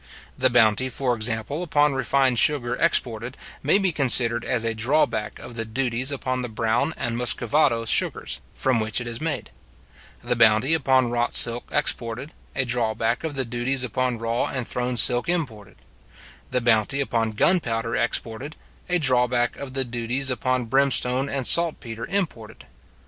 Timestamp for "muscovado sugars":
7.15-8.41